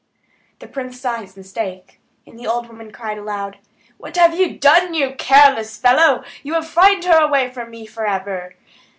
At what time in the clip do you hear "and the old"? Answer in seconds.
2.25-2.67